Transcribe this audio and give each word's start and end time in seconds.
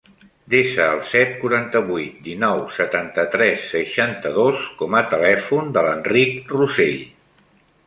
Desa 0.51 0.85
el 0.93 1.01
set, 1.09 1.35
quaranta-vuit, 1.43 2.15
dinou, 2.29 2.63
setanta-tres, 2.79 3.67
seixanta-dos 3.75 4.65
com 4.81 4.99
a 5.03 5.05
telèfon 5.15 5.71
de 5.79 5.87
l'Enric 5.91 6.59
Rossell. 6.59 7.01